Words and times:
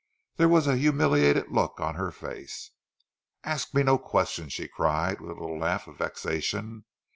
There 0.37 0.49
was 0.49 0.65
a 0.65 0.77
humiliated 0.77 1.51
look 1.51 1.79
on 1.79 1.93
her 1.93 2.09
face. 2.09 2.71
"Ask 3.43 3.75
me 3.75 3.83
no 3.83 3.99
questions," 3.99 4.51
she 4.51 4.67
cried 4.67 5.21
with 5.21 5.29
a 5.29 5.39
little 5.39 5.59
laugh 5.59 5.85
of 5.87 5.99
vexation. 5.99 6.85